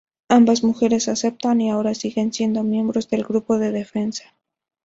Ambas 0.29 0.63
mujeres 0.63 1.07
aceptaron 1.09 1.61
y 1.61 1.69
ahora 1.69 1.93
siguen 1.93 2.33
siendo 2.33 2.63
miembros 2.63 3.07
del 3.07 3.23
grupo 3.23 3.59
de 3.59 3.71
defensa. 3.71 4.33